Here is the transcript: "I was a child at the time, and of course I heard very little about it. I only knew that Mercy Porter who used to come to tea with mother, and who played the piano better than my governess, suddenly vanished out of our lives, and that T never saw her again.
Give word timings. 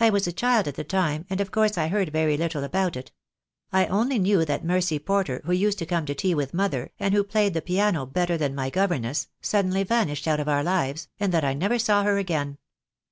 "I 0.00 0.10
was 0.10 0.26
a 0.26 0.32
child 0.32 0.66
at 0.66 0.74
the 0.74 0.82
time, 0.82 1.24
and 1.30 1.40
of 1.40 1.52
course 1.52 1.78
I 1.78 1.86
heard 1.86 2.08
very 2.08 2.36
little 2.36 2.64
about 2.64 2.96
it. 2.96 3.12
I 3.72 3.86
only 3.86 4.18
knew 4.18 4.44
that 4.44 4.64
Mercy 4.64 4.98
Porter 4.98 5.40
who 5.44 5.52
used 5.52 5.78
to 5.78 5.86
come 5.86 6.04
to 6.06 6.16
tea 6.16 6.34
with 6.34 6.52
mother, 6.52 6.90
and 6.98 7.14
who 7.14 7.22
played 7.22 7.54
the 7.54 7.62
piano 7.62 8.04
better 8.04 8.36
than 8.36 8.56
my 8.56 8.70
governess, 8.70 9.28
suddenly 9.40 9.84
vanished 9.84 10.26
out 10.26 10.40
of 10.40 10.48
our 10.48 10.64
lives, 10.64 11.06
and 11.20 11.32
that 11.32 11.42
T 11.42 11.54
never 11.54 11.78
saw 11.78 12.02
her 12.02 12.18
again. 12.18 12.58